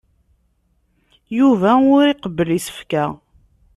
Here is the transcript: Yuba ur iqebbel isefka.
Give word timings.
Yuba 1.37 1.71
ur 1.95 2.05
iqebbel 2.07 2.49
isefka. 2.57 3.05